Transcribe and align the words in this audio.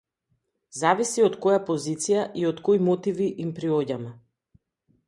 Зависи 0.77 1.25
од 1.25 1.37
која 1.43 1.59
позиција 1.67 2.25
и 2.43 2.49
од 2.53 2.65
кои 2.71 2.83
мотиви 2.89 3.31
им 3.47 3.57
приоѓаме. 3.61 4.17